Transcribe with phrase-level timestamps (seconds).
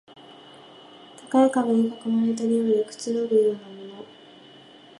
[1.29, 4.05] 高い壁に囲まれた庭でくつろぐようなもの